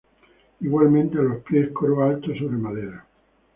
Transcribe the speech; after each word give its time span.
Igualmente 0.61 1.19
a 1.19 1.21
los 1.21 1.43
pies 1.43 1.69
coro 1.69 2.03
alto 2.03 2.29
sobre 2.33 2.57
madera. 2.57 3.05